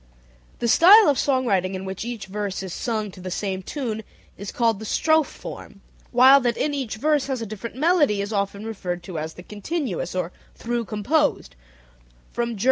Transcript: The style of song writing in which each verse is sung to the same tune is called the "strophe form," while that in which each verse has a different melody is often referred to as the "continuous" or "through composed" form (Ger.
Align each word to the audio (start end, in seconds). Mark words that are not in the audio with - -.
The 0.57 0.67
style 0.67 1.07
of 1.09 1.19
song 1.19 1.45
writing 1.45 1.75
in 1.75 1.85
which 1.85 2.03
each 2.03 2.25
verse 2.25 2.63
is 2.63 2.73
sung 2.73 3.11
to 3.11 3.19
the 3.21 3.29
same 3.29 3.61
tune 3.61 4.01
is 4.35 4.51
called 4.51 4.79
the 4.79 4.83
"strophe 4.85 5.29
form," 5.29 5.81
while 6.09 6.41
that 6.41 6.57
in 6.57 6.71
which 6.71 6.77
each 6.79 6.95
verse 6.95 7.27
has 7.27 7.39
a 7.39 7.45
different 7.45 7.75
melody 7.75 8.19
is 8.19 8.33
often 8.33 8.65
referred 8.65 9.03
to 9.03 9.19
as 9.19 9.35
the 9.35 9.43
"continuous" 9.43 10.15
or 10.15 10.31
"through 10.55 10.85
composed" 10.85 11.55
form 12.33 12.57
(Ger. 12.57 12.59